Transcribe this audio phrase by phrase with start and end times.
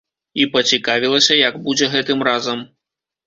[0.43, 2.65] І пацікавілася, як будзе гэтым разам.